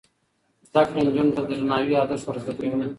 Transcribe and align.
زده 0.71 0.81
کړه 0.87 0.99
نجونو 1.07 1.33
ته 1.35 1.41
د 1.43 1.47
درناوي 1.49 1.93
ارزښت 1.97 2.25
ور 2.27 2.37
زده 2.43 2.51
کوي. 2.59 2.87